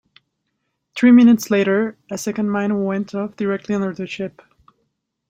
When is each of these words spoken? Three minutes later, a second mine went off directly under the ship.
Three 0.95 1.11
minutes 1.11 1.51
later, 1.51 1.95
a 2.09 2.17
second 2.17 2.49
mine 2.49 2.85
went 2.85 3.13
off 3.13 3.35
directly 3.35 3.75
under 3.75 3.93
the 3.93 4.07
ship. 4.07 4.41